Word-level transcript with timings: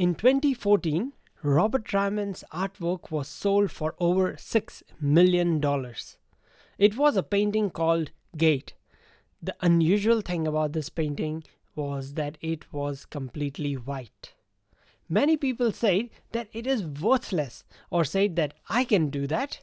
In 0.00 0.14
2014, 0.14 1.12
Robert 1.42 1.92
Ryman's 1.92 2.42
artwork 2.54 3.10
was 3.10 3.28
sold 3.28 3.70
for 3.70 3.94
over 4.00 4.32
$6 4.32 4.82
million. 4.98 5.62
It 6.78 6.96
was 6.96 7.18
a 7.18 7.22
painting 7.22 7.68
called 7.68 8.10
Gate. 8.34 8.72
The 9.42 9.54
unusual 9.60 10.22
thing 10.22 10.46
about 10.46 10.72
this 10.72 10.88
painting 10.88 11.44
was 11.74 12.14
that 12.14 12.38
it 12.40 12.72
was 12.72 13.04
completely 13.04 13.74
white. 13.74 14.32
Many 15.06 15.36
people 15.36 15.70
say 15.70 16.10
that 16.32 16.48
it 16.54 16.66
is 16.66 16.82
worthless 16.82 17.64
or 17.90 18.02
say 18.02 18.26
that 18.26 18.54
I 18.70 18.84
can 18.84 19.10
do 19.10 19.26
that. 19.26 19.60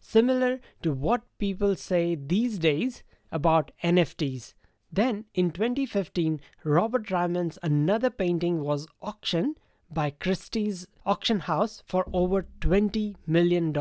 Similar 0.00 0.60
to 0.82 0.92
what 0.92 1.24
people 1.36 1.76
say 1.76 2.14
these 2.14 2.58
days 2.58 3.02
about 3.30 3.70
NFTs. 3.82 4.54
Then 4.90 5.26
in 5.34 5.50
2015, 5.50 6.40
Robert 6.64 7.10
Ryman's 7.10 7.58
another 7.62 8.08
painting 8.08 8.62
was 8.62 8.88
auctioned 9.02 9.56
by 9.92 10.10
Christie's 10.10 10.86
auction 11.04 11.40
house 11.40 11.82
for 11.86 12.06
over 12.12 12.46
$20 12.60 13.16
million. 13.26 13.72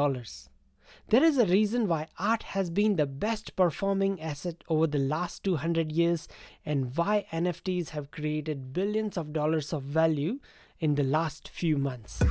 There 1.09 1.23
is 1.23 1.38
a 1.38 1.45
reason 1.45 1.88
why 1.88 2.08
art 2.18 2.44
has 2.44 2.70
been 2.70 2.95
the 2.95 3.05
best 3.05 3.55
performing 3.55 4.22
asset 4.22 4.64
over 4.70 4.88
the 4.88 5.00
last 5.00 5.44
200 5.44 5.92
years 5.92 6.28
and 6.66 6.95
why 6.95 7.26
NFTs 7.31 7.90
have 7.90 8.12
created 8.12 8.73
billions 8.73 9.18
of 9.18 9.34
dollars 9.34 9.73
of 9.73 9.84
value 9.84 10.40
in 10.80 10.95
the 10.95 11.04
last 11.04 11.50
few 11.50 11.78
months. 11.78 12.22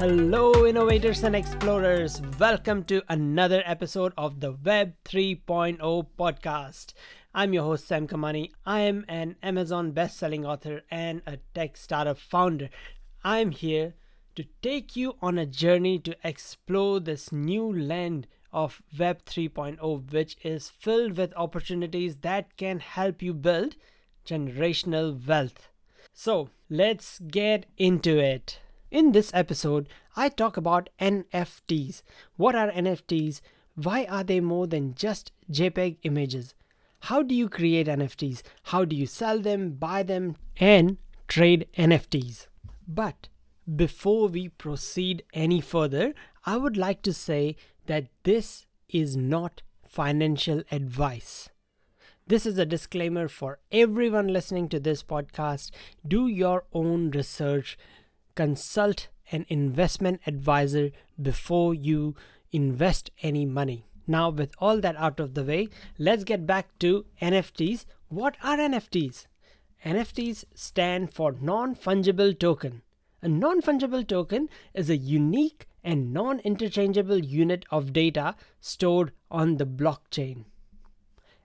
Hello, 0.00 0.64
innovators 0.64 1.22
and 1.24 1.36
explorers. 1.36 2.22
Welcome 2.38 2.84
to 2.84 3.02
another 3.10 3.62
episode 3.66 4.14
of 4.16 4.40
the 4.40 4.52
Web 4.52 4.94
3.0 5.04 6.06
podcast. 6.18 6.94
I'm 7.32 7.52
your 7.52 7.62
host, 7.62 7.86
Sam 7.86 8.08
Kamani. 8.08 8.50
I 8.66 8.80
am 8.80 9.04
an 9.06 9.36
Amazon 9.40 9.92
best-selling 9.92 10.44
author 10.44 10.82
and 10.90 11.22
a 11.28 11.38
tech 11.54 11.76
startup 11.76 12.18
founder. 12.18 12.70
I'm 13.22 13.52
here 13.52 13.94
to 14.34 14.46
take 14.62 14.96
you 14.96 15.14
on 15.22 15.38
a 15.38 15.46
journey 15.46 16.00
to 16.00 16.16
explore 16.24 16.98
this 16.98 17.30
new 17.30 17.72
land 17.72 18.26
of 18.52 18.82
Web 18.98 19.24
3.0, 19.26 20.10
which 20.12 20.38
is 20.42 20.70
filled 20.70 21.16
with 21.16 21.32
opportunities 21.36 22.16
that 22.22 22.56
can 22.56 22.80
help 22.80 23.22
you 23.22 23.32
build 23.32 23.76
generational 24.26 25.24
wealth. 25.24 25.68
So, 26.12 26.50
let's 26.68 27.20
get 27.20 27.66
into 27.76 28.18
it. 28.18 28.58
In 28.90 29.12
this 29.12 29.30
episode, 29.32 29.88
I 30.16 30.30
talk 30.30 30.56
about 30.56 30.90
NFTs. 31.00 32.02
What 32.36 32.56
are 32.56 32.72
NFTs? 32.72 33.40
Why 33.76 34.04
are 34.06 34.24
they 34.24 34.40
more 34.40 34.66
than 34.66 34.96
just 34.96 35.30
JPEG 35.48 35.98
images? 36.02 36.54
How 37.04 37.22
do 37.22 37.34
you 37.34 37.48
create 37.48 37.86
NFTs? 37.86 38.42
How 38.64 38.84
do 38.84 38.94
you 38.94 39.06
sell 39.06 39.40
them, 39.40 39.72
buy 39.72 40.02
them, 40.02 40.36
and 40.58 40.98
trade 41.28 41.66
NFTs? 41.76 42.46
But 42.86 43.28
before 43.74 44.28
we 44.28 44.48
proceed 44.48 45.22
any 45.32 45.60
further, 45.60 46.14
I 46.44 46.56
would 46.56 46.76
like 46.76 47.02
to 47.02 47.12
say 47.12 47.56
that 47.86 48.06
this 48.24 48.66
is 48.88 49.16
not 49.16 49.62
financial 49.88 50.62
advice. 50.70 51.48
This 52.26 52.46
is 52.46 52.58
a 52.58 52.66
disclaimer 52.66 53.28
for 53.28 53.58
everyone 53.72 54.28
listening 54.28 54.68
to 54.68 54.78
this 54.78 55.02
podcast. 55.02 55.70
Do 56.06 56.28
your 56.28 56.64
own 56.72 57.10
research, 57.10 57.76
consult 58.36 59.08
an 59.32 59.46
investment 59.48 60.20
advisor 60.26 60.90
before 61.20 61.74
you 61.74 62.14
invest 62.52 63.10
any 63.22 63.46
money. 63.46 63.84
Now, 64.10 64.28
with 64.28 64.50
all 64.58 64.80
that 64.80 64.96
out 64.96 65.20
of 65.20 65.34
the 65.34 65.44
way, 65.44 65.68
let's 65.96 66.24
get 66.24 66.44
back 66.44 66.76
to 66.80 67.06
NFTs. 67.22 67.84
What 68.08 68.36
are 68.42 68.56
NFTs? 68.56 69.26
NFTs 69.84 70.46
stand 70.52 71.12
for 71.14 71.30
non 71.40 71.76
fungible 71.76 72.36
token. 72.36 72.82
A 73.22 73.28
non 73.28 73.62
fungible 73.62 74.04
token 74.04 74.48
is 74.74 74.90
a 74.90 74.96
unique 74.96 75.68
and 75.84 76.12
non 76.12 76.40
interchangeable 76.40 77.20
unit 77.20 77.64
of 77.70 77.92
data 77.92 78.34
stored 78.60 79.12
on 79.30 79.58
the 79.58 79.64
blockchain. 79.64 80.44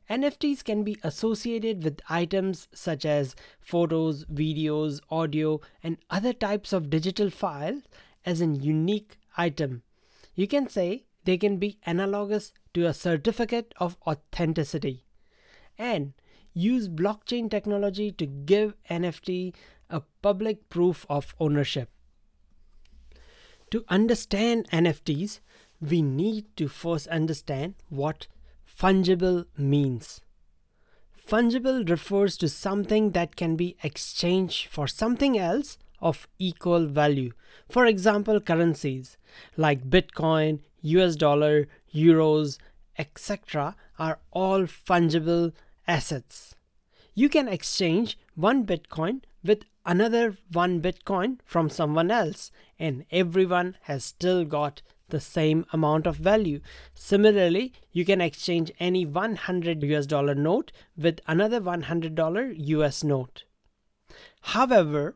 NFTs 0.09 0.63
can 0.63 0.83
be 0.83 0.97
associated 1.03 1.83
with 1.83 2.01
items 2.09 2.67
such 2.73 3.05
as 3.05 3.35
photos, 3.59 4.25
videos, 4.25 5.01
audio, 5.11 5.61
and 5.83 5.97
other 6.09 6.33
types 6.33 6.73
of 6.73 6.89
digital 6.89 7.29
files 7.29 7.83
as 8.25 8.41
a 8.41 8.47
unique 8.47 9.19
item. 9.37 9.83
You 10.33 10.47
can 10.47 10.67
say 10.67 11.05
they 11.25 11.37
can 11.37 11.57
be 11.57 11.77
analogous 11.85 12.53
to 12.73 12.85
a 12.85 12.93
certificate 12.93 13.73
of 13.77 13.97
authenticity 14.07 15.03
and 15.77 16.13
use 16.53 16.87
blockchain 16.87 17.51
technology 17.51 18.11
to 18.11 18.25
give 18.25 18.75
NFT 18.89 19.53
a 19.89 20.01
public 20.21 20.69
proof 20.69 21.05
of 21.09 21.35
ownership. 21.39 21.89
To 23.71 23.83
understand 23.89 24.69
NFTs, 24.71 25.39
we 25.81 26.01
need 26.01 26.45
to 26.57 26.67
first 26.67 27.07
understand 27.07 27.75
what 27.89 28.27
fungible 28.65 29.45
means. 29.57 30.21
Fungible 31.27 31.87
refers 31.89 32.37
to 32.37 32.47
something 32.47 33.11
that 33.11 33.35
can 33.35 33.55
be 33.55 33.75
exchanged 33.83 34.67
for 34.67 34.87
something 34.87 35.37
else 35.37 35.77
of 35.99 36.27
equal 36.37 36.85
value. 36.85 37.31
For 37.67 37.85
example, 37.85 38.39
currencies 38.39 39.17
like 39.57 39.89
Bitcoin, 39.89 40.59
US 40.85 41.15
dollar, 41.15 41.67
euros, 41.93 42.57
etc., 42.97 43.75
are 43.97 44.19
all 44.31 44.61
fungible 44.61 45.53
assets. 45.87 46.55
You 47.13 47.29
can 47.29 47.47
exchange 47.47 48.17
one 48.35 48.65
Bitcoin 48.65 49.21
with 49.43 49.63
another 49.85 50.37
one 50.51 50.81
Bitcoin 50.81 51.39
from 51.45 51.69
someone 51.69 52.11
else, 52.11 52.51
and 52.77 53.05
everyone 53.11 53.77
has 53.83 54.03
still 54.03 54.43
got 54.43 54.81
the 55.09 55.19
same 55.19 55.65
amount 55.71 56.07
of 56.07 56.17
value. 56.17 56.59
Similarly, 56.93 57.73
you 57.91 58.05
can 58.05 58.21
exchange 58.21 58.71
any 58.79 59.05
100 59.05 59.83
US 59.83 60.05
dollar 60.05 60.35
note 60.35 60.71
with 60.97 61.19
another 61.27 61.61
100 61.61 62.15
dollar 62.15 62.51
US 62.51 63.03
note. 63.03 63.43
However, 64.41 65.15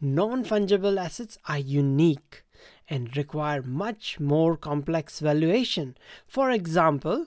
non 0.00 0.44
fungible 0.44 0.98
assets 0.98 1.38
are 1.46 1.58
unique 1.58 2.44
and 2.88 3.16
require 3.16 3.62
much 3.62 4.20
more 4.20 4.56
complex 4.56 5.20
valuation. 5.20 5.96
For 6.26 6.50
example, 6.50 7.26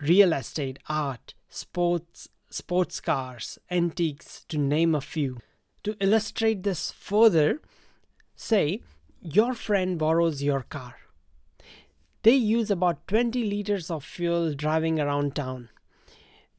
real 0.00 0.32
estate, 0.32 0.78
art, 0.88 1.34
sports, 1.48 2.28
sports 2.50 3.00
cars, 3.00 3.58
antiques, 3.70 4.44
to 4.48 4.58
name 4.58 4.94
a 4.94 5.00
few. 5.00 5.38
To 5.84 5.96
illustrate 6.00 6.62
this 6.62 6.90
further, 6.90 7.60
say 8.34 8.82
your 9.20 9.54
friend 9.54 9.98
borrows 9.98 10.42
your 10.42 10.62
car. 10.62 10.96
They 12.22 12.34
use 12.34 12.70
about 12.70 13.06
20 13.08 13.44
liters 13.44 13.90
of 13.90 14.04
fuel 14.04 14.54
driving 14.54 14.98
around 14.98 15.34
town. 15.36 15.68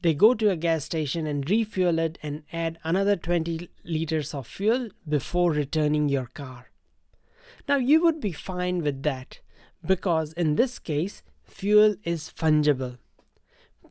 They 0.02 0.14
go 0.14 0.34
to 0.34 0.50
a 0.50 0.56
gas 0.56 0.84
station 0.84 1.26
and 1.26 1.48
refuel 1.50 1.98
it 1.98 2.18
and 2.22 2.44
add 2.52 2.78
another 2.84 3.16
20 3.16 3.68
liters 3.84 4.34
of 4.34 4.46
fuel 4.46 4.90
before 5.08 5.50
returning 5.50 6.08
your 6.08 6.26
car. 6.26 6.70
Now, 7.68 7.76
you 7.76 8.02
would 8.02 8.20
be 8.20 8.32
fine 8.32 8.82
with 8.82 9.02
that 9.02 9.40
because 9.84 10.32
in 10.32 10.56
this 10.56 10.78
case, 10.78 11.22
fuel 11.44 11.96
is 12.04 12.30
fungible. 12.30 12.98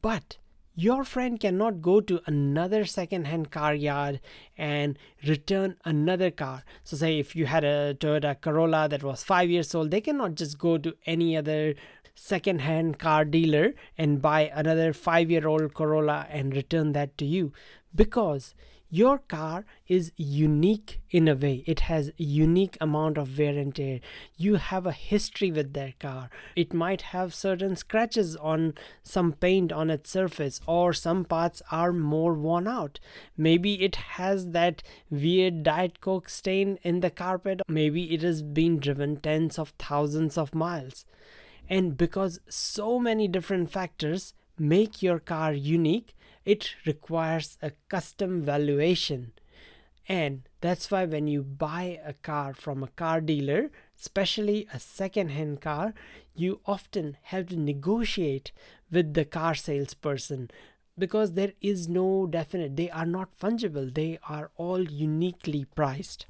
But 0.02 0.38
your 0.76 1.06
friend 1.06 1.40
cannot 1.40 1.82
go 1.82 2.02
to 2.02 2.22
another 2.26 2.84
second-hand 2.84 3.50
car 3.50 3.74
yard 3.74 4.20
and 4.58 5.00
return 5.26 5.78
another 5.86 6.30
car 6.30 6.64
so 6.84 6.98
say 6.98 7.18
if 7.18 7.34
you 7.34 7.46
had 7.46 7.64
a 7.64 7.96
toyota 7.96 8.40
corolla 8.42 8.90
that 8.90 9.02
was 9.02 9.24
five 9.24 9.50
years 9.50 9.74
old 9.74 9.90
they 9.90 10.02
cannot 10.02 10.36
just 10.36 10.58
go 10.60 10.78
to 10.78 10.94
any 11.06 11.38
other 11.38 11.76
second-hand 12.14 13.00
car 13.00 13.24
dealer 13.24 13.74
and 13.98 14.22
buy 14.22 14.52
another 14.54 14.92
five-year-old 14.92 15.74
corolla 15.74 16.28
and 16.30 16.54
return 16.54 16.92
that 16.92 17.18
to 17.18 17.26
you 17.26 17.54
because 17.94 18.54
your 18.90 19.18
car 19.18 19.66
is 19.88 20.12
unique 20.16 21.02
in 21.10 21.28
a 21.28 21.36
way. 21.36 21.64
It 21.66 21.82
has 21.82 22.12
unique 22.18 22.78
amount 22.80 23.18
of 23.18 23.38
wear 23.38 23.58
and 23.58 23.74
tear. 23.74 24.00
You 24.38 24.56
have 24.56 24.86
a 24.86 24.92
history 24.92 25.52
with 25.52 25.74
that 25.74 26.00
car. 26.00 26.30
It 26.56 26.74
might 26.74 27.02
have 27.02 27.34
certain 27.34 27.76
scratches 27.76 28.36
on 28.36 28.74
some 29.04 29.34
paint 29.34 29.72
on 29.72 29.90
its 29.90 30.10
surface 30.10 30.62
or 30.66 30.94
some 30.94 31.26
parts 31.26 31.62
are 31.72 31.92
more 31.92 32.34
worn 32.34 32.68
out. 32.68 33.00
Maybe 33.38 33.84
it 33.84 33.96
has 33.96 34.52
that 34.52 34.84
weird 35.10 35.64
diet 35.64 36.00
coke 36.00 36.30
stain 36.30 36.78
in 36.84 37.00
the 37.00 37.10
carpet. 37.10 37.62
Maybe 37.68 38.14
it 38.14 38.22
has 38.22 38.44
been 38.44 38.80
driven 38.80 39.18
tens 39.18 39.60
of 39.60 39.74
thousands 39.80 40.38
of 40.38 40.56
miles. 40.56 41.06
And 41.70 41.98
because 41.98 42.40
so 42.48 43.00
many 43.00 43.28
different 43.28 43.72
factors 43.72 44.34
make 44.58 45.02
your 45.02 45.20
car 45.20 45.54
unique 45.54 46.15
it 46.46 46.76
requires 46.86 47.58
a 47.62 47.72
custom 47.90 48.44
valuation. 48.44 49.34
And 50.08 50.44
that's 50.62 50.92
why 50.92 51.06
when 51.06 51.28
you 51.28 51.42
buy 51.42 52.00
a 52.06 52.14
car 52.14 52.54
from 52.54 52.84
a 52.84 52.88
car 52.88 53.22
dealer, 53.22 53.72
especially 54.00 54.68
a 54.72 54.80
second 54.80 55.30
hand 55.30 55.62
car, 55.62 55.94
you 56.36 56.60
often 56.66 57.18
have 57.24 57.48
to 57.48 57.60
negotiate 57.60 58.52
with 58.92 59.16
the 59.16 59.26
car 59.26 59.56
salesperson 59.56 60.52
because 60.98 61.34
there 61.34 61.54
is 61.60 61.90
no 61.90 62.28
definite, 62.28 62.76
they 62.76 62.90
are 62.90 63.06
not 63.06 63.38
fungible, 63.38 63.94
they 63.94 64.20
are 64.30 64.52
all 64.56 64.82
uniquely 64.84 65.66
priced. 65.76 66.26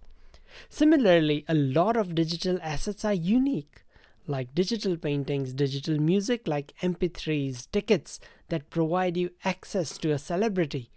Similarly, 0.70 1.46
a 1.48 1.54
lot 1.54 1.98
of 1.98 2.16
digital 2.16 2.58
assets 2.62 3.06
are 3.06 3.14
unique, 3.14 3.84
like 4.28 4.56
digital 4.56 4.98
paintings, 4.98 5.54
digital 5.54 6.00
music, 6.00 6.48
like 6.48 6.74
MP3s, 6.82 7.68
tickets 7.72 8.20
that 8.50 8.70
provide 8.70 9.18
you 9.18 9.30
access 9.44 9.98
to 10.00 10.12
a 10.12 10.20
celebrity. 10.20 10.90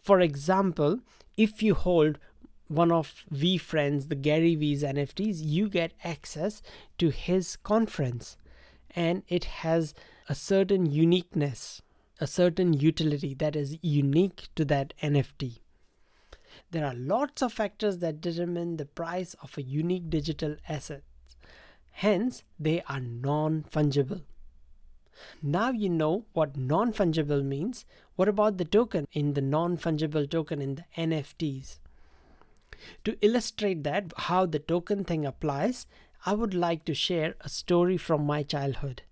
For 0.00 0.20
example, 0.20 1.00
if 1.36 1.62
you 1.62 1.74
hold 1.74 2.18
one 2.68 2.92
of 2.92 3.24
V 3.30 3.58
VeeFriends, 3.58 4.08
the 4.08 4.14
Gary 4.14 4.54
Vee's 4.54 4.82
NFTs, 4.82 5.38
you 5.40 5.68
get 5.68 5.92
access 6.02 6.62
to 6.98 7.10
his 7.10 7.56
conference 7.56 8.36
and 8.94 9.22
it 9.28 9.44
has 9.44 9.94
a 10.28 10.34
certain 10.34 10.86
uniqueness, 10.86 11.82
a 12.20 12.26
certain 12.26 12.72
utility 12.72 13.34
that 13.34 13.56
is 13.56 13.76
unique 13.82 14.48
to 14.54 14.64
that 14.64 14.94
NFT. 15.02 15.58
There 16.70 16.86
are 16.86 16.94
lots 16.94 17.42
of 17.42 17.52
factors 17.52 17.98
that 17.98 18.20
determine 18.20 18.76
the 18.76 18.86
price 18.86 19.34
of 19.42 19.56
a 19.58 19.62
unique 19.62 20.08
digital 20.08 20.56
asset. 20.68 21.02
Hence, 21.98 22.42
they 22.58 22.82
are 22.88 23.00
non 23.00 23.64
fungible. 23.70 24.22
Now 25.40 25.70
you 25.70 25.88
know 25.88 26.24
what 26.32 26.56
non 26.56 26.92
fungible 26.92 27.44
means. 27.44 27.84
What 28.16 28.28
about 28.28 28.58
the 28.58 28.64
token 28.64 29.06
in 29.12 29.34
the 29.34 29.40
non 29.40 29.76
fungible 29.76 30.28
token 30.28 30.60
in 30.60 30.74
the 30.74 30.84
NFTs? 30.96 31.78
To 33.04 33.16
illustrate 33.24 33.84
that, 33.84 34.12
how 34.16 34.44
the 34.44 34.58
token 34.58 35.04
thing 35.04 35.24
applies, 35.24 35.86
I 36.26 36.34
would 36.34 36.52
like 36.52 36.84
to 36.86 36.94
share 36.94 37.36
a 37.40 37.48
story 37.48 37.96
from 37.96 38.26
my 38.26 38.42
childhood. 38.42 39.02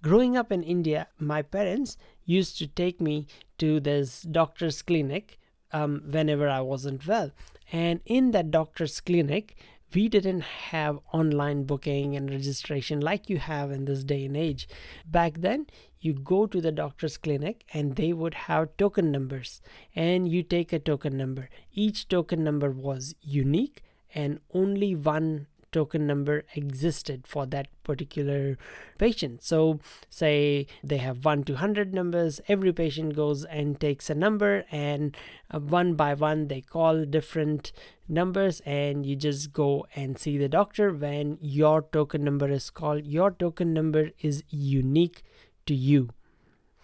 Growing 0.00 0.34
up 0.34 0.50
in 0.50 0.62
India, 0.62 1.08
my 1.18 1.42
parents 1.42 1.98
used 2.24 2.56
to 2.58 2.66
take 2.66 2.98
me 2.98 3.26
to 3.58 3.78
this 3.78 4.22
doctor's 4.22 4.80
clinic 4.80 5.38
um, 5.72 6.02
whenever 6.10 6.48
I 6.48 6.62
wasn't 6.62 7.06
well. 7.06 7.30
And 7.70 8.00
in 8.06 8.30
that 8.30 8.50
doctor's 8.50 9.00
clinic, 9.00 9.56
we 9.94 10.08
didn't 10.08 10.40
have 10.40 10.98
online 11.12 11.64
booking 11.64 12.16
and 12.16 12.30
registration 12.30 13.00
like 13.00 13.28
you 13.28 13.38
have 13.38 13.70
in 13.70 13.84
this 13.84 14.04
day 14.04 14.24
and 14.24 14.36
age. 14.36 14.68
Back 15.06 15.40
then, 15.40 15.66
you 16.00 16.14
go 16.14 16.46
to 16.46 16.60
the 16.60 16.72
doctor's 16.72 17.16
clinic 17.16 17.64
and 17.72 17.96
they 17.96 18.12
would 18.12 18.34
have 18.34 18.76
token 18.76 19.10
numbers 19.10 19.60
and 19.94 20.28
you 20.28 20.42
take 20.42 20.72
a 20.72 20.78
token 20.78 21.16
number. 21.16 21.48
Each 21.72 22.08
token 22.08 22.42
number 22.42 22.70
was 22.70 23.14
unique 23.20 23.82
and 24.14 24.40
only 24.52 24.94
one 24.94 25.46
token 25.72 26.06
number 26.06 26.44
existed 26.54 27.26
for 27.26 27.46
that 27.46 27.66
particular 27.82 28.58
patient. 28.98 29.42
So, 29.42 29.80
say 30.08 30.66
they 30.84 30.98
have 30.98 31.24
1 31.24 31.44
to 31.44 31.54
100 31.54 31.92
numbers, 31.92 32.40
every 32.48 32.72
patient 32.72 33.16
goes 33.16 33.44
and 33.44 33.80
takes 33.80 34.10
a 34.10 34.14
number, 34.14 34.64
and 34.70 35.16
uh, 35.50 35.58
one 35.58 35.94
by 35.94 36.14
one 36.14 36.48
they 36.48 36.60
call 36.60 37.04
different 37.04 37.72
numbers, 38.08 38.60
and 38.66 39.04
you 39.06 39.16
just 39.16 39.52
go 39.52 39.86
and 39.96 40.18
see 40.18 40.38
the 40.38 40.48
doctor 40.48 40.92
when 40.92 41.38
your 41.40 41.82
token 41.82 42.22
number 42.24 42.48
is 42.50 42.70
called. 42.70 43.06
Your 43.06 43.30
token 43.30 43.72
number 43.72 44.10
is 44.20 44.44
unique 44.48 45.22
to 45.66 45.74
you. 45.74 46.10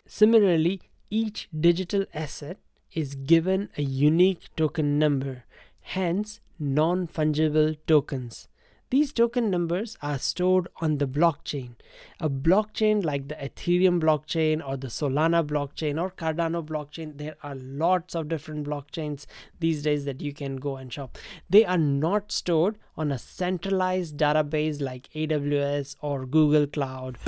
Similarly, 0.06 0.80
each 1.10 1.48
digital 1.58 2.06
asset 2.14 2.58
is 2.92 3.14
given 3.14 3.68
a 3.76 3.82
unique 3.82 4.48
token 4.56 4.98
number, 4.98 5.44
hence 5.80 6.40
non 6.58 7.06
fungible 7.06 7.76
tokens. 7.86 8.48
These 8.90 9.12
token 9.12 9.50
numbers 9.50 9.98
are 10.00 10.18
stored 10.18 10.68
on 10.80 10.96
the 10.96 11.06
blockchain. 11.06 11.74
A 12.20 12.30
blockchain 12.30 13.04
like 13.04 13.28
the 13.28 13.34
Ethereum 13.34 14.00
blockchain 14.00 14.66
or 14.66 14.78
the 14.78 14.86
Solana 14.86 15.46
blockchain 15.46 16.00
or 16.00 16.10
Cardano 16.10 16.64
blockchain, 16.64 17.18
there 17.18 17.36
are 17.42 17.54
lots 17.54 18.14
of 18.14 18.28
different 18.28 18.66
blockchains 18.66 19.26
these 19.60 19.82
days 19.82 20.06
that 20.06 20.22
you 20.22 20.32
can 20.32 20.56
go 20.56 20.76
and 20.76 20.90
shop. 20.90 21.18
They 21.50 21.66
are 21.66 21.76
not 21.76 22.32
stored 22.32 22.78
on 22.96 23.12
a 23.12 23.18
centralized 23.18 24.16
database 24.16 24.80
like 24.80 25.10
AWS 25.14 25.96
or 26.00 26.24
Google 26.24 26.66
Cloud. 26.66 27.18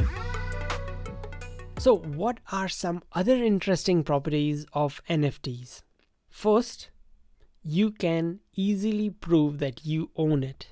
So, 1.78 1.96
what 1.96 2.40
are 2.50 2.68
some 2.68 3.02
other 3.12 3.36
interesting 3.36 4.02
properties 4.02 4.64
of 4.72 5.02
NFTs? 5.10 5.82
First, 6.30 6.88
you 7.62 7.90
can 7.90 8.40
easily 8.56 9.10
prove 9.10 9.58
that 9.58 9.84
you 9.84 10.10
own 10.16 10.42
it 10.42 10.68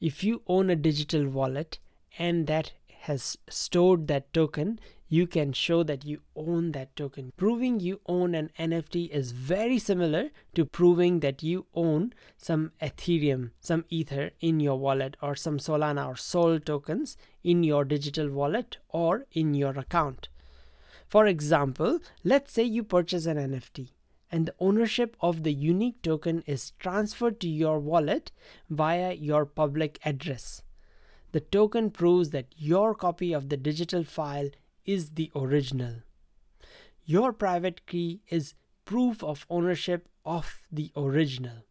if 0.00 0.22
you 0.22 0.42
own 0.46 0.70
a 0.70 0.76
digital 0.76 1.28
wallet 1.28 1.78
and 2.18 2.46
that 2.46 2.72
has 3.00 3.36
stored 3.48 4.06
that 4.08 4.32
token, 4.32 4.78
you 5.08 5.26
can 5.26 5.52
show 5.52 5.82
that 5.82 6.04
you 6.04 6.20
own 6.36 6.72
that 6.72 6.94
token. 6.94 7.32
Proving 7.36 7.80
you 7.80 8.00
own 8.06 8.34
an 8.34 8.50
NFT 8.58 9.08
is 9.10 9.32
very 9.32 9.78
similar 9.78 10.28
to 10.54 10.66
proving 10.66 11.20
that 11.20 11.42
you 11.42 11.66
own 11.74 12.12
some 12.36 12.72
Ethereum, 12.82 13.52
some 13.60 13.84
Ether 13.88 14.30
in 14.40 14.60
your 14.60 14.78
wallet, 14.78 15.16
or 15.22 15.34
some 15.34 15.58
Solana 15.58 16.06
or 16.06 16.16
Sol 16.16 16.60
tokens 16.60 17.16
in 17.42 17.64
your 17.64 17.84
digital 17.84 18.28
wallet 18.28 18.76
or 18.90 19.26
in 19.32 19.54
your 19.54 19.78
account. 19.78 20.28
For 21.06 21.26
example, 21.26 22.00
let's 22.22 22.52
say 22.52 22.64
you 22.64 22.84
purchase 22.84 23.24
an 23.24 23.38
NFT 23.38 23.92
and 24.30 24.46
the 24.46 24.54
ownership 24.58 25.16
of 25.20 25.42
the 25.42 25.52
unique 25.52 26.02
token 26.02 26.42
is 26.46 26.72
transferred 26.78 27.40
to 27.40 27.48
your 27.48 27.78
wallet 27.78 28.30
via 28.68 29.12
your 29.12 29.46
public 29.46 29.98
address. 30.04 30.62
The 31.32 31.40
token 31.40 31.90
proves 31.90 32.30
that 32.30 32.54
your 32.56 32.94
copy 32.94 33.32
of 33.32 33.48
the 33.48 33.56
digital 33.56 34.04
file 34.04 34.50
is 34.84 35.10
the 35.10 35.30
original. 35.36 35.96
Your 37.04 37.32
private 37.32 37.86
key 37.86 38.22
is 38.28 38.54
proof 38.84 39.22
of 39.22 39.46
ownership 39.50 40.08
of 40.24 40.62
the 40.70 40.90
original. 40.96 41.64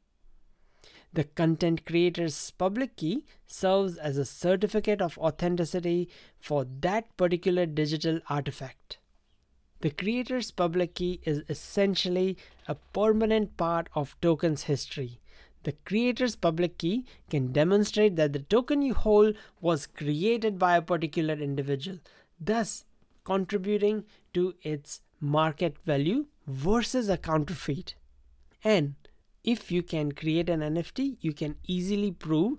The 1.14 1.24
content 1.24 1.86
creator's 1.86 2.52
public 2.52 2.96
key 2.96 3.26
serves 3.48 3.98
as 3.98 4.18
a 4.18 4.26
certificate 4.26 5.02
of 5.02 5.18
authenticity 5.18 6.10
for 6.40 6.66
that 6.82 7.16
particular 7.18 7.66
digital 7.66 8.20
artifact. 8.30 9.00
The 9.82 9.92
creator's 9.92 10.50
public 10.50 10.96
key 10.96 11.20
is 11.24 11.44
essentially 11.50 12.36
a 12.68 12.76
permanent 12.94 13.58
part 13.58 13.90
of 13.94 14.16
token's 14.22 14.64
history. 14.64 15.20
The 15.64 15.74
creator's 15.86 16.36
public 16.36 16.80
key 16.80 17.06
can 17.30 17.52
demonstrate 17.52 18.16
that 18.16 18.34
the 18.34 18.40
token 18.40 18.82
you 18.82 18.96
hold 18.96 19.36
was 19.62 19.86
created 19.86 20.58
by 20.58 20.78
a 20.78 20.82
particular 20.82 21.36
individual, 21.36 22.00
thus 22.40 22.86
contributing 23.24 24.06
to 24.34 24.56
its 24.64 25.02
market 25.20 25.78
value 25.86 26.26
versus 26.48 27.08
a 27.10 27.18
counterfeit. 27.18 27.94
And 28.64 28.96
if 29.44 29.72
you 29.72 29.84
can 29.84 30.12
create 30.12 30.50
an 30.50 30.62
NFT, 30.62 31.18
you 31.22 31.34
can 31.34 31.56
easily 31.68 32.12
prove 32.12 32.58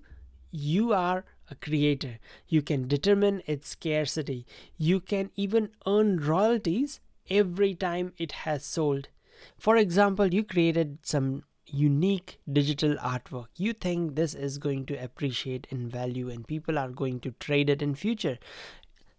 you 0.51 0.93
are 0.93 1.25
a 1.51 1.55
creator. 1.55 2.19
You 2.47 2.61
can 2.61 2.87
determine 2.87 3.41
its 3.45 3.69
scarcity. 3.69 4.45
You 4.77 4.99
can 4.99 5.31
even 5.35 5.71
earn 5.85 6.19
royalties 6.19 7.01
every 7.29 7.75
time 7.75 8.13
it 8.17 8.31
has 8.43 8.65
sold. 8.65 9.09
For 9.57 9.77
example, 9.77 10.33
you 10.33 10.43
created 10.43 10.99
some 11.01 11.43
unique 11.65 12.39
digital 12.51 12.95
artwork. 12.95 13.47
You 13.55 13.73
think 13.73 14.15
this 14.15 14.33
is 14.33 14.57
going 14.57 14.85
to 14.87 14.95
appreciate 14.95 15.67
in 15.69 15.89
value 15.89 16.29
and 16.29 16.47
people 16.47 16.77
are 16.79 16.89
going 16.89 17.19
to 17.21 17.31
trade 17.39 17.69
it 17.69 17.81
in 17.81 17.95
future. 17.95 18.37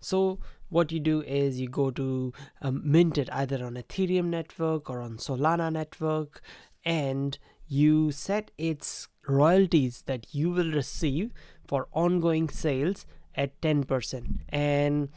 So 0.01 0.39
what 0.69 0.93
you 0.93 1.01
do 1.01 1.23
is 1.23 1.61
you 1.61 1.69
go 1.69 1.91
to 1.91 2.33
um, 2.63 2.83
mint 2.85 3.19
it 3.19 3.29
either 3.33 3.65
on 3.65 3.75
Ethereum 3.75 4.27
network 4.27 4.89
or 4.89 5.01
on 5.01 5.19
Solana 5.19 5.73
network 5.73 6.41
and 6.85 7.39
you 7.67 8.11
set 8.11 8.51
its 8.57 9.09
royalties 9.29 10.03
that 10.07 10.35
you 10.35 10.51
will 10.51 10.73
receive 10.73 11.33
for 11.67 11.89
ongoing 11.93 12.49
sales 12.49 13.07
at 13.35 13.61
10% 13.61 14.41
and 14.49 15.09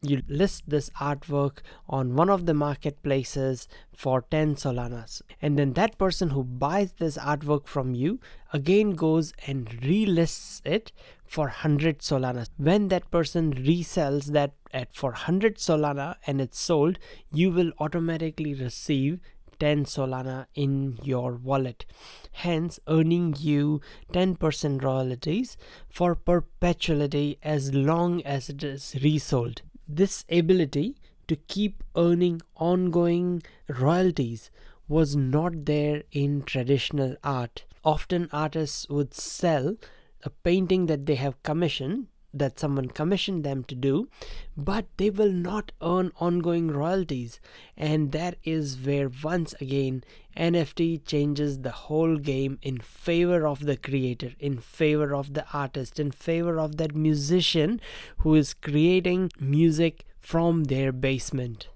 you 0.00 0.22
list 0.28 0.64
this 0.68 0.90
artwork 1.00 1.58
on 1.88 2.14
one 2.14 2.30
of 2.30 2.46
the 2.46 2.54
marketplaces 2.54 3.68
for 3.92 4.22
10 4.22 4.56
solanas. 4.56 5.22
And 5.42 5.58
then 5.58 5.72
that 5.72 5.98
person 5.98 6.30
who 6.30 6.44
buys 6.44 6.92
this 6.92 7.18
artwork 7.18 7.66
from 7.66 7.94
you 7.94 8.20
again 8.52 8.92
goes 8.92 9.32
and 9.46 9.68
relists 9.82 10.62
it 10.64 10.92
for 11.24 11.46
100 11.46 11.98
solanas. 11.98 12.48
When 12.56 12.88
that 12.88 13.10
person 13.10 13.52
resells 13.54 14.26
that 14.26 14.52
at 14.72 14.94
for 14.94 15.10
100 15.10 15.56
solana 15.56 16.16
and 16.26 16.40
it's 16.40 16.58
sold 16.58 16.98
you 17.32 17.50
will 17.50 17.72
automatically 17.78 18.54
receive 18.54 19.20
10 19.58 19.84
solana 19.84 20.46
in 20.54 20.98
your 21.02 21.32
wallet 21.32 21.84
hence 22.32 22.78
earning 22.86 23.34
you 23.38 23.80
10% 24.12 24.82
royalties 24.82 25.56
for 25.88 26.14
perpetuity 26.14 27.38
as 27.42 27.74
long 27.74 28.22
as 28.22 28.48
it 28.48 28.62
is 28.62 28.94
resold 29.02 29.62
this 29.88 30.24
ability 30.30 30.96
to 31.26 31.36
keep 31.36 31.82
earning 31.96 32.40
ongoing 32.56 33.42
royalties 33.68 34.50
was 34.88 35.16
not 35.16 35.64
there 35.64 36.02
in 36.12 36.42
traditional 36.42 37.16
art. 37.22 37.64
Often 37.84 38.28
artists 38.32 38.88
would 38.88 39.14
sell 39.14 39.76
a 40.24 40.30
painting 40.30 40.86
that 40.86 41.06
they 41.06 41.14
have 41.14 41.42
commissioned, 41.42 42.08
that 42.32 42.58
someone 42.58 42.88
commissioned 42.88 43.42
them 43.44 43.64
to 43.64 43.74
do, 43.74 44.08
but 44.56 44.86
they 44.96 45.10
will 45.10 45.32
not 45.32 45.72
earn 45.80 46.12
ongoing 46.20 46.68
royalties. 46.68 47.40
And 47.76 48.12
that 48.12 48.36
is 48.44 48.76
where, 48.78 49.10
once 49.22 49.54
again, 49.60 50.04
NFT 50.36 51.04
changes 51.04 51.60
the 51.60 51.70
whole 51.70 52.16
game 52.16 52.58
in 52.62 52.78
favor 52.78 53.46
of 53.46 53.64
the 53.64 53.76
creator, 53.76 54.32
in 54.38 54.58
favor 54.58 55.14
of 55.14 55.34
the 55.34 55.46
artist, 55.52 55.98
in 55.98 56.10
favor 56.10 56.58
of 56.60 56.76
that 56.76 56.94
musician 56.94 57.80
who 58.18 58.34
is 58.34 58.54
creating 58.54 59.30
music 59.40 60.04
from 60.20 60.64
their 60.64 60.92
basement. 60.92 61.68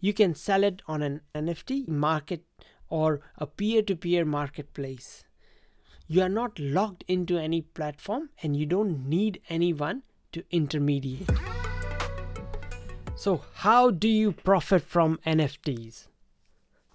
You 0.00 0.12
can 0.12 0.34
sell 0.34 0.64
it 0.64 0.82
on 0.86 1.02
an 1.02 1.20
NFT 1.34 1.88
market 1.88 2.44
or 2.88 3.20
a 3.38 3.46
peer 3.46 3.82
to 3.82 3.96
peer 3.96 4.24
marketplace. 4.24 5.24
You 6.06 6.20
are 6.20 6.28
not 6.28 6.58
locked 6.58 7.02
into 7.08 7.38
any 7.38 7.62
platform 7.62 8.28
and 8.42 8.54
you 8.54 8.66
don't 8.66 9.08
need 9.08 9.40
anyone 9.48 10.02
to 10.32 10.44
intermediate. 10.50 11.30
So, 13.16 13.42
how 13.54 13.90
do 13.90 14.08
you 14.08 14.32
profit 14.32 14.82
from 14.82 15.18
NFTs? 15.24 16.08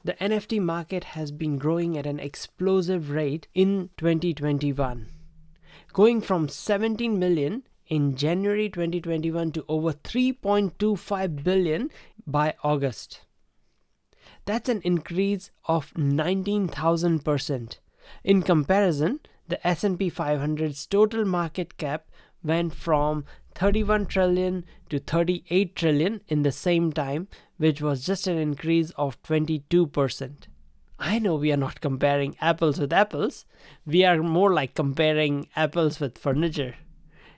The 0.03 0.13
NFT 0.13 0.61
market 0.61 1.03
has 1.15 1.31
been 1.31 1.57
growing 1.57 1.97
at 1.97 2.05
an 2.05 2.19
explosive 2.19 3.09
rate 3.09 3.47
in 3.55 3.89
2021, 3.97 5.07
going 5.91 6.21
from 6.21 6.47
17 6.47 7.17
million 7.17 7.63
in 7.87 8.15
January 8.15 8.69
2021 8.69 9.51
to 9.53 9.65
over 9.67 9.91
3.25 9.91 11.43
billion 11.43 11.89
by 12.27 12.53
August. 12.63 13.21
That's 14.45 14.69
an 14.69 14.81
increase 14.83 15.49
of 15.65 15.91
19,000%. 15.95 17.77
In 18.23 18.41
comparison, 18.41 19.19
the 19.47 19.65
S&P 19.67 20.11
500's 20.11 20.85
total 20.85 21.25
market 21.25 21.77
cap 21.77 22.07
went 22.43 22.73
from 22.73 23.25
31 23.55 24.05
trillion 24.05 24.65
to 24.89 24.99
38 24.99 25.75
trillion 25.75 26.21
in 26.27 26.43
the 26.43 26.51
same 26.51 26.93
time, 26.93 27.27
which 27.57 27.81
was 27.81 28.05
just 28.05 28.27
an 28.27 28.37
increase 28.37 28.91
of 28.91 29.21
22%. 29.23 30.31
I 30.99 31.19
know 31.19 31.35
we 31.35 31.51
are 31.51 31.57
not 31.57 31.81
comparing 31.81 32.35
apples 32.41 32.79
with 32.79 32.93
apples, 32.93 33.45
we 33.85 34.03
are 34.03 34.21
more 34.21 34.53
like 34.53 34.75
comparing 34.75 35.47
apples 35.55 35.99
with 35.99 36.17
furniture. 36.17 36.75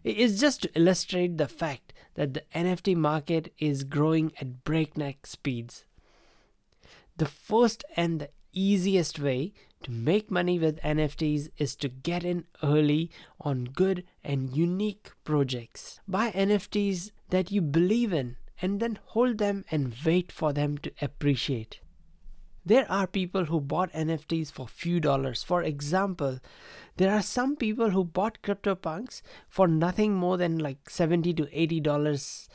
It 0.04 0.18
is 0.18 0.40
just 0.40 0.64
to 0.64 0.72
illustrate 0.76 1.38
the 1.38 1.48
fact 1.48 1.94
that 2.16 2.34
the 2.34 2.44
NFT 2.56 2.96
market 2.96 3.54
is 3.60 3.84
growing 3.84 4.32
at 4.42 4.64
breakneck 4.64 5.28
speeds. 5.28 5.86
The 7.18 7.28
first 7.28 7.84
and 7.96 8.22
the 8.22 8.30
easiest 8.54 9.20
way 9.20 9.54
to 9.84 9.92
make 9.92 10.30
money 10.30 10.60
with 10.60 10.82
NFTs 10.82 11.50
is 11.58 11.76
to 11.78 11.90
get 11.90 12.24
in 12.24 12.46
early 12.64 13.10
on 13.40 13.66
good 13.66 14.04
and 14.24 14.56
unique 14.56 15.12
projects. 15.24 16.00
Buy 16.08 16.32
NFTs 16.32 17.12
that 17.30 17.52
you 17.52 17.62
believe 17.62 18.14
in 18.14 18.38
and 18.62 18.80
then 18.80 19.00
hold 19.06 19.40
them 19.40 19.66
and 19.72 19.96
wait 20.06 20.32
for 20.32 20.54
them 20.54 20.78
to 20.80 20.92
appreciate. 21.02 21.80
There 22.64 22.90
are 22.92 23.08
people 23.08 23.46
who 23.46 23.60
bought 23.60 23.92
NFTs 23.92 24.52
for 24.52 24.68
few 24.68 25.00
dollars. 25.00 25.42
For 25.42 25.64
example, 25.64 26.40
there 26.98 27.12
are 27.12 27.24
some 27.24 27.56
people 27.56 27.90
who 27.90 28.04
bought 28.04 28.44
CryptoPunks 28.44 29.24
for 29.50 29.68
nothing 29.68 30.14
more 30.14 30.38
than 30.38 30.60
like 30.60 30.90
70 30.90 31.34
to 31.34 31.48
80 31.52 31.80
dollars 31.80 32.50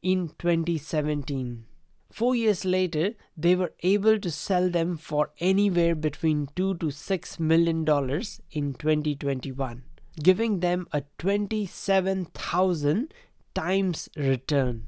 in 0.00 0.28
2017. 0.38 1.67
Four 2.10 2.34
years 2.34 2.64
later, 2.64 3.14
they 3.36 3.54
were 3.54 3.74
able 3.82 4.18
to 4.18 4.30
sell 4.30 4.70
them 4.70 4.96
for 4.96 5.30
anywhere 5.40 5.94
between 5.94 6.48
2 6.56 6.76
to 6.76 6.90
6 6.90 7.38
million 7.38 7.84
dollars 7.84 8.40
in 8.50 8.74
2021, 8.74 9.82
giving 10.22 10.60
them 10.60 10.88
a 10.92 11.02
27,000 11.18 13.12
times 13.54 14.08
return. 14.16 14.86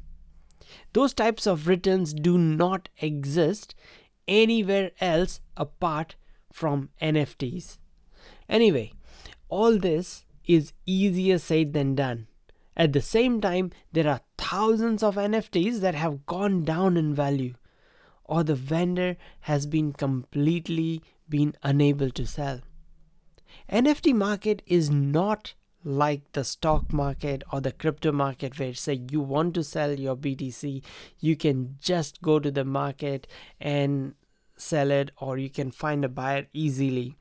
Those 0.93 1.13
types 1.13 1.47
of 1.47 1.69
returns 1.69 2.15
do 2.15 2.39
not 2.39 2.89
exist 2.99 3.75
anywhere 4.27 4.93
else 5.01 5.41
apart 5.57 6.17
from 6.53 6.89
NFTs. 7.03 7.79
Anyway, 8.49 8.93
all 9.49 9.79
this 9.79 10.25
is 10.47 10.73
easier 10.87 11.39
said 11.39 11.73
than 11.73 11.95
done. 11.95 12.27
At 12.81 12.95
the 12.95 13.03
same 13.03 13.43
time, 13.43 13.73
there 13.93 14.09
are 14.09 14.23
thousands 14.39 15.03
of 15.03 15.17
NFTs 15.17 15.81
that 15.81 15.95
have 15.95 16.25
gone 16.25 16.65
down 16.65 16.97
in 16.97 17.15
value 17.15 17.53
or 18.25 18.43
the 18.43 18.55
vendor 18.55 19.19
has 19.41 19.67
been 19.67 19.93
completely 19.93 21.03
been 21.29 21.55
unable 21.63 22.11
to 22.13 22.25
sell. 22.27 22.63
NFT 23.71 24.15
market 24.15 24.63
is 24.67 24.89
not 24.89 25.53
like 25.85 26.33
the 26.33 26.43
stock 26.43 26.91
market 26.91 27.43
or 27.53 27.61
the 27.61 27.73
crypto 27.73 28.13
market 28.13 28.59
where 28.59 28.73
say 28.73 29.03
you 29.11 29.21
want 29.21 29.53
to 29.57 29.63
sell 29.63 29.93
your 29.99 30.17
BTC 30.17 30.83
you 31.19 31.37
can 31.37 31.77
just 31.81 32.21
go 32.23 32.39
to 32.39 32.51
the 32.51 32.65
market 32.65 33.27
and 33.61 34.15
sell 34.57 34.91
it 34.91 35.11
or 35.19 35.39
you 35.39 35.49
can 35.49 35.71
find 35.71 36.05
a 36.05 36.09
buyer 36.09 36.47
easily 36.53 37.17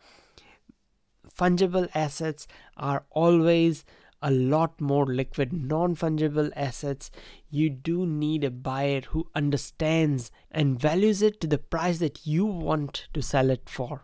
fungible 1.37 1.87
assets 1.95 2.47
are 2.75 3.05
always 3.11 3.85
a 4.21 4.31
lot 4.31 4.79
more 4.81 5.05
liquid 5.05 5.53
non 5.53 5.95
fungible 5.95 6.51
assets 6.55 7.09
you 7.49 7.69
do 7.69 8.05
need 8.05 8.43
a 8.43 8.51
buyer 8.51 9.01
who 9.09 9.27
understands 9.33 10.31
and 10.51 10.79
values 10.79 11.21
it 11.21 11.39
to 11.39 11.47
the 11.47 11.57
price 11.57 11.99
that 11.99 12.25
you 12.25 12.45
want 12.45 13.07
to 13.13 13.21
sell 13.21 13.49
it 13.49 13.69
for 13.69 14.03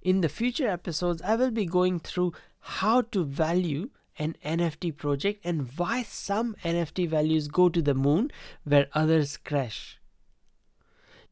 in 0.00 0.20
the 0.20 0.28
future 0.28 0.68
episodes 0.68 1.20
i 1.22 1.36
will 1.36 1.50
be 1.50 1.66
going 1.66 2.00
through 2.00 2.32
how 2.60 3.00
to 3.00 3.24
value 3.24 3.88
an 4.18 4.36
NFT 4.44 4.96
project 4.96 5.44
and 5.44 5.70
why 5.76 6.02
some 6.02 6.56
NFT 6.64 7.08
values 7.08 7.48
go 7.48 7.68
to 7.68 7.82
the 7.82 7.94
moon 7.94 8.30
where 8.64 8.88
others 8.92 9.36
crash. 9.36 10.00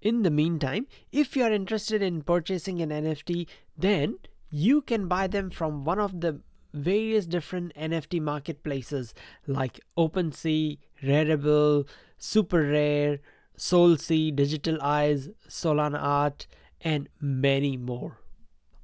In 0.00 0.22
the 0.22 0.30
meantime, 0.30 0.86
if 1.12 1.34
you 1.34 1.44
are 1.44 1.52
interested 1.52 2.02
in 2.02 2.22
purchasing 2.22 2.82
an 2.82 2.90
NFT, 2.90 3.46
then 3.76 4.18
you 4.50 4.82
can 4.82 5.08
buy 5.08 5.26
them 5.26 5.50
from 5.50 5.84
one 5.84 5.98
of 5.98 6.20
the 6.20 6.40
various 6.74 7.24
different 7.26 7.74
NFT 7.74 8.20
marketplaces 8.20 9.14
like 9.46 9.80
OpenSea, 9.96 10.78
Rarible, 11.02 11.86
Super 12.18 12.62
Rare, 12.62 13.20
SolSea, 13.56 14.34
Digital 14.34 14.80
Eyes, 14.82 15.28
Solana 15.48 16.02
Art, 16.02 16.46
and 16.80 17.08
many 17.20 17.76
more. 17.76 18.18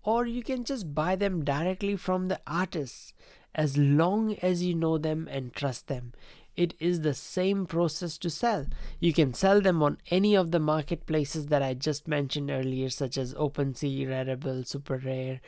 Or 0.03 0.27
you 0.27 0.43
can 0.43 0.65
just 0.65 0.95
buy 0.95 1.17
them 1.17 1.45
directly 1.45 1.97
from 1.97 2.29
the 2.29 2.41
artists 2.47 3.13
as 3.55 3.77
long 3.77 4.37
as 4.37 4.63
you 4.63 4.75
know 4.75 4.97
them 4.97 5.29
and 5.31 5.53
trust 5.53 5.89
them 5.89 6.13
it 6.61 6.75
is 6.79 7.01
the 7.01 7.15
same 7.15 7.65
process 7.65 8.19
to 8.19 8.29
sell. 8.29 8.67
You 8.99 9.15
can 9.15 9.33
sell 9.33 9.63
them 9.63 9.83
on 9.83 9.97
any 10.11 10.35
of 10.35 10.51
the 10.51 10.61
marketplaces 10.61 11.47
that 11.47 11.63
I 11.63 11.73
just 11.73 12.07
mentioned 12.07 12.51
earlier, 12.51 12.91
such 12.91 13.17
as 13.17 13.33
OpenSea, 13.35 14.07
Rarible, 14.07 14.67
Super 14.67 14.99
Rare, 14.99 15.41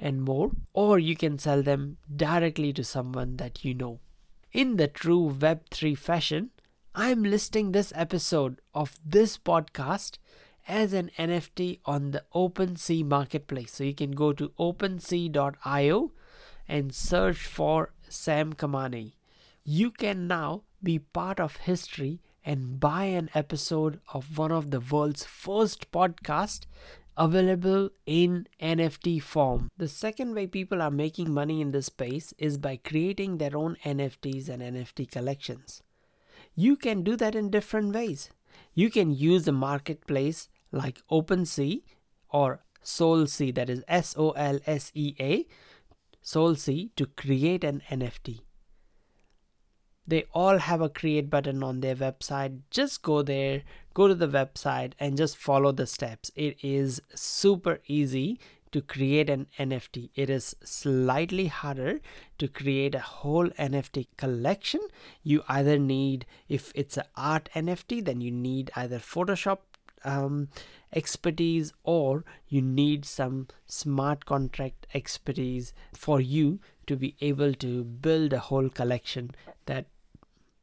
and 0.00 0.22
more, 0.22 0.50
or 0.72 0.98
you 0.98 1.14
can 1.14 1.38
sell 1.38 1.62
them 1.62 1.98
directly 2.14 2.72
to 2.72 2.82
someone 2.82 3.36
that 3.36 3.64
you 3.64 3.74
know. 3.74 4.00
In 4.52 4.76
the 4.76 4.88
true 4.88 5.36
Web3 5.38 5.96
fashion, 5.96 6.50
I'm 6.94 7.22
listing 7.22 7.70
this 7.70 7.92
episode 7.94 8.60
of 8.74 8.98
this 9.04 9.38
podcast 9.38 10.18
as 10.66 10.92
an 10.92 11.12
NFT 11.16 11.78
on 11.84 12.10
the 12.10 12.24
OpenSea 12.34 13.04
marketplace. 13.04 13.72
So 13.72 13.84
you 13.84 13.94
can 13.94 14.10
go 14.10 14.32
to 14.32 14.48
opensea.io 14.58 16.12
and 16.66 16.92
search 16.92 17.38
for 17.38 17.92
Sam 18.08 18.54
Kamani 18.54 19.12
you 19.64 19.90
can 19.90 20.26
now 20.26 20.62
be 20.82 20.98
part 20.98 21.38
of 21.38 21.56
history 21.58 22.20
and 22.44 22.80
buy 22.80 23.04
an 23.04 23.28
episode 23.34 24.00
of 24.12 24.38
one 24.38 24.50
of 24.50 24.70
the 24.70 24.80
world's 24.80 25.24
first 25.24 25.90
podcast 25.92 26.64
available 27.20 27.90
in 28.06 28.46
NFT 28.62 29.22
form. 29.22 29.70
The 29.76 29.88
second 29.88 30.34
way 30.34 30.46
people 30.46 30.80
are 30.80 30.90
making 30.90 31.34
money 31.34 31.60
in 31.60 31.70
this 31.70 31.86
space 31.86 32.32
is 32.38 32.56
by 32.56 32.76
creating 32.76 33.36
their 33.36 33.54
own 33.54 33.76
NFTs 33.84 34.48
and 34.48 34.62
NFT 34.62 35.10
collections. 35.10 35.82
You 36.54 36.76
can 36.76 37.02
do 37.02 37.16
that 37.16 37.34
in 37.34 37.50
different 37.50 37.94
ways. 37.94 38.30
You 38.74 38.90
can 38.90 39.10
use 39.12 39.46
a 39.46 39.52
marketplace 39.52 40.48
like 40.72 41.02
OpenSea 41.10 41.82
or 42.30 42.62
SolSea, 42.82 43.54
that 43.54 43.68
is 43.68 43.84
S 43.86 44.14
O 44.16 44.30
L 44.30 44.58
S 44.66 44.90
E 44.94 45.14
A, 45.20 45.46
SolSea, 46.24 46.88
to 46.96 47.04
create 47.04 47.64
an 47.64 47.82
NFT 47.90 48.40
they 50.10 50.24
all 50.32 50.58
have 50.58 50.80
a 50.80 50.88
create 50.88 51.30
button 51.30 51.62
on 51.62 51.80
their 51.80 51.94
website 51.94 52.60
just 52.70 53.00
go 53.02 53.22
there 53.22 53.62
go 53.94 54.08
to 54.08 54.14
the 54.14 54.28
website 54.28 54.92
and 54.98 55.16
just 55.16 55.36
follow 55.36 55.72
the 55.72 55.86
steps 55.86 56.30
it 56.34 56.56
is 56.62 57.00
super 57.14 57.80
easy 57.86 58.38
to 58.72 58.80
create 58.80 59.28
an 59.28 59.46
NFT. 59.58 60.10
It 60.14 60.30
is 60.30 60.54
slightly 60.62 61.46
harder 61.46 62.00
to 62.38 62.48
create 62.48 62.94
a 62.94 63.00
whole 63.00 63.48
NFT 63.50 64.06
collection. 64.16 64.80
You 65.22 65.42
either 65.48 65.78
need, 65.78 66.26
if 66.48 66.72
it's 66.74 66.96
an 66.96 67.04
art 67.16 67.48
NFT, 67.54 68.04
then 68.04 68.20
you 68.20 68.30
need 68.30 68.70
either 68.76 68.98
Photoshop 68.98 69.58
um, 70.04 70.48
expertise 70.94 71.72
or 71.82 72.24
you 72.48 72.62
need 72.62 73.04
some 73.04 73.48
smart 73.66 74.24
contract 74.24 74.86
expertise 74.94 75.72
for 75.92 76.20
you 76.20 76.60
to 76.86 76.96
be 76.96 77.16
able 77.20 77.54
to 77.54 77.84
build 77.84 78.32
a 78.32 78.38
whole 78.38 78.68
collection 78.68 79.30
that 79.66 79.86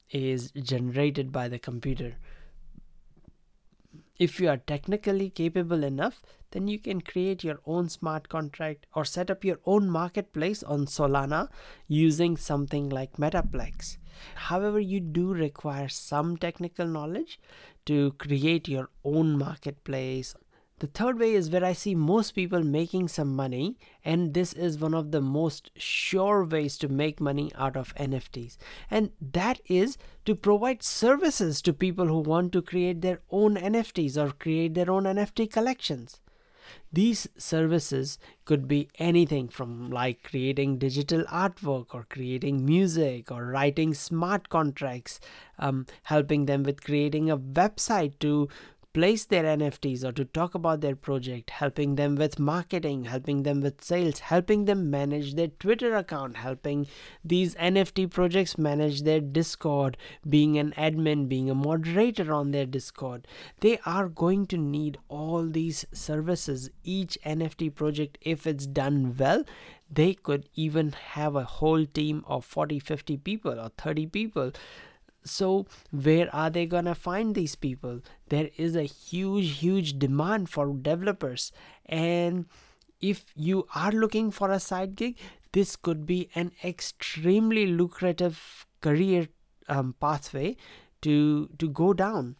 is 0.09 0.51
generated 0.51 1.31
by 1.31 1.47
the 1.47 1.59
computer. 1.59 2.15
If 4.19 4.39
you 4.39 4.49
are 4.49 4.57
technically 4.57 5.29
capable 5.29 5.83
enough, 5.83 6.23
then 6.51 6.67
you 6.67 6.79
can 6.79 7.01
create 7.01 7.43
your 7.43 7.59
own 7.65 7.87
smart 7.89 8.29
contract 8.29 8.87
or 8.95 9.05
set 9.05 9.29
up 9.29 9.45
your 9.45 9.59
own 9.65 9.89
marketplace 9.89 10.63
on 10.63 10.87
Solana 10.87 11.49
using 11.87 12.35
something 12.35 12.89
like 12.89 13.17
Metaplex. 13.17 13.97
However, 14.35 14.79
you 14.79 14.99
do 14.99 15.33
require 15.33 15.87
some 15.87 16.35
technical 16.35 16.87
knowledge 16.87 17.39
to 17.85 18.13
create 18.13 18.67
your 18.67 18.89
own 19.03 19.37
marketplace 19.37 20.33
the 20.79 20.87
third 20.87 21.17
way 21.17 21.33
is 21.33 21.49
where 21.49 21.65
I 21.65 21.73
see 21.73 21.95
most 21.95 22.31
people 22.31 22.63
making 22.63 23.07
some 23.07 23.35
money, 23.35 23.77
and 24.05 24.35
this 24.35 24.53
is 24.53 24.77
one 24.77 24.93
of 24.93 25.11
the 25.11 25.21
most 25.21 25.71
sure 25.75 26.43
ways 26.43 26.77
to 26.77 26.87
make 26.87 27.19
money 27.19 27.51
out 27.55 27.75
of 27.75 27.95
NFTs. 27.95 28.57
And 28.91 29.11
that 29.19 29.59
is 29.65 29.97
to 30.25 30.35
provide 30.35 30.83
services 30.83 31.63
to 31.63 31.73
people 31.73 32.05
who 32.07 32.19
want 32.19 32.51
to 32.53 32.61
create 32.61 33.01
their 33.01 33.21
own 33.31 33.55
NFTs 33.55 34.17
or 34.17 34.31
create 34.33 34.75
their 34.75 34.91
own 34.91 35.05
NFT 35.05 35.51
collections. 35.51 36.19
These 36.91 37.27
services 37.37 38.17
could 38.45 38.67
be 38.67 38.89
anything 38.99 39.47
from 39.47 39.89
like 39.89 40.23
creating 40.23 40.77
digital 40.77 41.23
artwork 41.23 41.93
or 41.93 42.05
creating 42.09 42.65
music 42.65 43.31
or 43.31 43.45
writing 43.45 43.93
smart 43.93 44.49
contracts, 44.49 45.19
um, 45.59 45.85
helping 46.03 46.45
them 46.45 46.63
with 46.63 46.83
creating 46.83 47.29
a 47.29 47.37
website 47.37 48.19
to 48.19 48.49
place 48.97 49.25
their 49.25 49.43
NFTs 49.43 50.03
or 50.03 50.11
to 50.11 50.25
talk 50.25 50.55
about 50.55 50.81
their 50.81 50.95
project, 50.95 51.51
helping 51.51 51.97
them 51.97 52.15
with 52.15 52.39
marketing, 52.39 53.03
helping 53.03 53.43
them 53.43 53.61
with 53.61 53.83
sales, 53.83 54.21
helping 54.21 54.65
them 54.65 54.89
manage 54.89 55.35
their 55.35 55.49
Twitter 55.49 55.95
account, 55.95 56.37
helping 56.37 56.87
these 57.23 57.53
NFT 57.53 58.09
projects 58.09 58.57
manage 58.57 59.03
their 59.03 59.19
Discord, 59.19 59.97
being 60.27 60.57
an 60.57 60.73
admin, 60.75 61.29
being 61.29 61.47
a 61.47 61.53
moderator 61.53 62.33
on 62.33 62.49
their 62.49 62.65
Discord. 62.65 63.27
They 63.59 63.77
are 63.85 64.09
going 64.09 64.47
to 64.47 64.57
need 64.57 64.97
all 65.09 65.45
these 65.45 65.85
services. 65.93 66.71
Each 66.83 67.19
NFT 67.23 67.75
project, 67.75 68.17
if 68.21 68.47
it's 68.47 68.65
done 68.65 69.15
well, 69.15 69.43
they 69.91 70.15
could 70.15 70.49
even 70.55 70.93
have 71.13 71.35
a 71.35 71.43
whole 71.43 71.85
team 71.85 72.23
of 72.27 72.43
40, 72.45 72.79
50 72.79 73.17
people 73.17 73.59
or 73.59 73.69
30 73.77 74.07
people 74.07 74.53
so 75.29 75.65
where 75.91 76.33
are 76.33 76.49
they 76.49 76.65
gonna 76.65 76.95
find 76.95 77.35
these 77.35 77.55
people? 77.55 78.01
There 78.29 78.49
is 78.57 78.75
a 78.75 78.83
huge 78.83 79.59
huge 79.59 79.99
demand 79.99 80.49
for 80.49 80.73
developers. 80.73 81.51
And 81.85 82.45
if 82.99 83.25
you 83.35 83.67
are 83.75 83.91
looking 83.91 84.31
for 84.31 84.49
a 84.49 84.59
side 84.59 84.95
gig 84.95 85.17
this 85.53 85.75
could 85.75 86.05
be 86.05 86.29
an 86.35 86.51
extremely 86.63 87.65
lucrative 87.65 88.65
career 88.81 89.27
um, 89.67 89.95
pathway 89.99 90.55
to 91.01 91.49
to 91.57 91.69
go 91.69 91.93
down. 91.93 92.35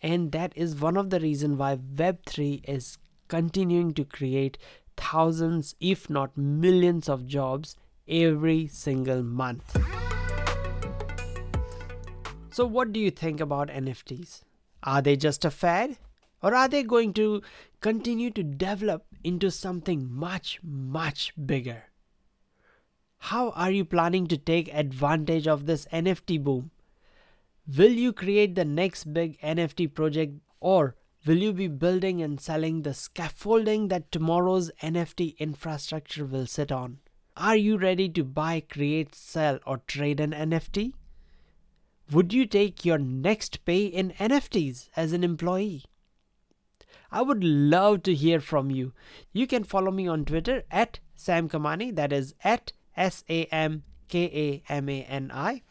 And 0.00 0.32
that 0.32 0.52
is 0.56 0.80
one 0.80 0.96
of 0.96 1.10
the 1.10 1.20
reason 1.20 1.56
why 1.58 1.76
web3 1.76 2.68
is 2.68 2.98
continuing 3.28 3.92
to 3.94 4.04
create 4.04 4.58
thousands 4.96 5.74
if 5.80 6.08
not 6.10 6.36
millions 6.36 7.08
of 7.08 7.26
jobs 7.26 7.76
every 8.08 8.66
single 8.66 9.22
month 9.22 9.76
so, 12.52 12.66
what 12.66 12.92
do 12.92 13.00
you 13.00 13.10
think 13.10 13.40
about 13.40 13.68
NFTs? 13.68 14.42
Are 14.82 15.00
they 15.00 15.16
just 15.16 15.44
a 15.44 15.50
fad? 15.50 15.96
Or 16.42 16.54
are 16.54 16.68
they 16.68 16.82
going 16.82 17.14
to 17.14 17.40
continue 17.80 18.30
to 18.30 18.42
develop 18.42 19.06
into 19.24 19.50
something 19.50 20.12
much, 20.12 20.60
much 20.62 21.32
bigger? 21.46 21.84
How 23.18 23.50
are 23.50 23.70
you 23.70 23.86
planning 23.86 24.26
to 24.26 24.36
take 24.36 24.74
advantage 24.74 25.46
of 25.46 25.64
this 25.64 25.86
NFT 25.92 26.42
boom? 26.42 26.72
Will 27.78 27.92
you 27.92 28.12
create 28.12 28.54
the 28.54 28.66
next 28.66 29.14
big 29.14 29.40
NFT 29.40 29.94
project 29.94 30.34
or 30.60 30.96
will 31.24 31.38
you 31.38 31.54
be 31.54 31.68
building 31.68 32.20
and 32.20 32.38
selling 32.38 32.82
the 32.82 32.92
scaffolding 32.92 33.88
that 33.88 34.12
tomorrow's 34.12 34.70
NFT 34.82 35.38
infrastructure 35.38 36.26
will 36.26 36.46
sit 36.46 36.70
on? 36.70 36.98
Are 37.34 37.56
you 37.56 37.78
ready 37.78 38.10
to 38.10 38.24
buy, 38.24 38.60
create, 38.60 39.14
sell, 39.14 39.58
or 39.64 39.78
trade 39.86 40.20
an 40.20 40.32
NFT? 40.32 40.92
Would 42.10 42.32
you 42.32 42.46
take 42.46 42.84
your 42.84 42.98
next 42.98 43.64
pay 43.64 43.86
in 43.86 44.10
NFTs 44.12 44.88
as 44.96 45.12
an 45.12 45.24
employee? 45.24 45.84
I 47.10 47.22
would 47.22 47.44
love 47.44 48.02
to 48.04 48.14
hear 48.14 48.40
from 48.40 48.70
you. 48.70 48.92
You 49.32 49.46
can 49.46 49.64
follow 49.64 49.90
me 49.90 50.08
on 50.08 50.24
Twitter 50.24 50.62
at 50.70 50.98
Sam 51.14 51.48
Kamani, 51.48 51.94
that 51.94 52.12
is 52.12 52.34
at 52.42 52.72
S 52.96 53.22
A 53.28 53.44
M 53.46 53.84
K 54.08 54.62
A 54.68 54.72
M 54.72 54.88
A 54.88 55.02
N 55.04 55.30
I. 55.32 55.62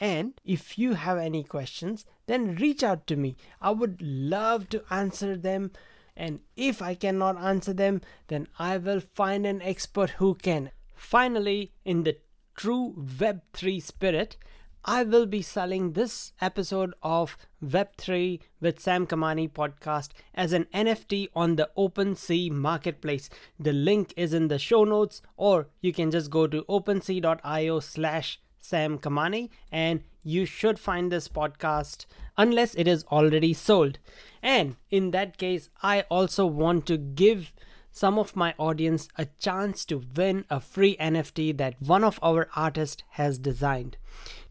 And 0.00 0.40
if 0.44 0.78
you 0.78 0.94
have 0.94 1.18
any 1.18 1.44
questions, 1.44 2.04
then 2.26 2.54
reach 2.54 2.82
out 2.82 3.06
to 3.08 3.16
me. 3.16 3.36
I 3.60 3.70
would 3.70 4.00
love 4.00 4.68
to 4.70 4.84
answer 4.90 5.36
them. 5.36 5.72
And 6.16 6.40
if 6.56 6.80
I 6.80 6.94
cannot 6.94 7.36
answer 7.36 7.72
them, 7.72 8.00
then 8.28 8.48
I 8.58 8.76
will 8.78 9.00
find 9.00 9.46
an 9.46 9.62
expert 9.62 10.10
who 10.10 10.34
can. 10.34 10.70
Finally, 10.94 11.72
in 11.84 12.04
the 12.04 12.16
true 12.56 12.94
Web3 12.98 13.82
spirit, 13.82 14.36
I 14.84 15.02
will 15.02 15.26
be 15.26 15.42
selling 15.42 15.92
this 15.92 16.32
episode 16.40 16.94
of 17.02 17.36
Web3 17.62 18.40
with 18.60 18.80
Sam 18.80 19.06
Kamani 19.06 19.50
podcast 19.50 20.10
as 20.34 20.52
an 20.52 20.66
NFT 20.72 21.28
on 21.34 21.56
the 21.56 21.68
OpenSea 21.76 22.50
marketplace. 22.50 23.28
The 23.58 23.72
link 23.72 24.14
is 24.16 24.32
in 24.32 24.48
the 24.48 24.58
show 24.58 24.84
notes, 24.84 25.20
or 25.36 25.66
you 25.80 25.92
can 25.92 26.10
just 26.10 26.30
go 26.30 26.46
to 26.46 26.62
opensea.io 26.62 27.80
slash 27.80 28.40
Sam 28.60 28.98
Kamani 28.98 29.50
and 29.72 30.02
you 30.22 30.46
should 30.46 30.78
find 30.78 31.10
this 31.10 31.28
podcast 31.28 32.06
unless 32.36 32.74
it 32.74 32.86
is 32.86 33.04
already 33.04 33.54
sold. 33.54 33.98
And 34.42 34.76
in 34.90 35.10
that 35.10 35.38
case, 35.38 35.70
I 35.82 36.02
also 36.02 36.46
want 36.46 36.86
to 36.86 36.96
give 36.96 37.52
some 37.90 38.18
of 38.18 38.36
my 38.36 38.54
audience 38.58 39.08
a 39.16 39.26
chance 39.40 39.84
to 39.86 40.02
win 40.14 40.44
a 40.48 40.60
free 40.60 40.96
NFT 40.98 41.56
that 41.56 41.80
one 41.82 42.04
of 42.04 42.18
our 42.22 42.48
artists 42.54 43.02
has 43.10 43.38
designed. 43.38 43.96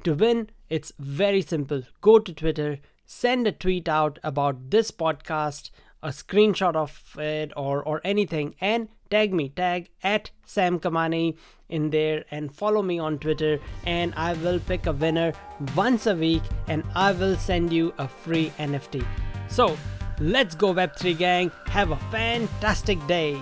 To 0.03 0.13
win, 0.13 0.49
it's 0.69 0.93
very 0.99 1.41
simple. 1.41 1.83
Go 2.01 2.19
to 2.19 2.33
Twitter, 2.33 2.79
send 3.05 3.47
a 3.47 3.51
tweet 3.51 3.89
out 3.89 4.19
about 4.23 4.69
this 4.69 4.91
podcast, 4.91 5.69
a 6.03 6.09
screenshot 6.09 6.75
of 6.75 7.17
it 7.17 7.51
or 7.57 7.81
or 7.83 7.99
anything 8.03 8.53
and 8.61 8.87
tag 9.09 9.33
me 9.33 9.49
tag 9.49 9.89
at 10.03 10.29
sam 10.45 10.79
kamani 10.79 11.35
in 11.69 11.89
there 11.89 12.23
and 12.29 12.53
follow 12.53 12.83
me 12.83 12.99
on 12.99 13.17
twitter 13.17 13.59
and 13.85 14.13
i 14.15 14.33
will 14.33 14.59
pick 14.59 14.85
a 14.85 14.91
winner 14.91 15.33
once 15.75 16.05
a 16.05 16.15
week 16.15 16.43
and 16.67 16.83
i 16.93 17.11
will 17.11 17.35
send 17.35 17.73
you 17.73 17.93
a 17.97 18.07
free 18.07 18.51
nft 18.59 19.03
so 19.49 19.75
let's 20.19 20.55
go 20.55 20.73
web3 20.73 21.17
gang. 21.17 21.51
Have 21.67 21.91
a 21.91 21.97
fantastic 22.11 23.05
day 23.07 23.39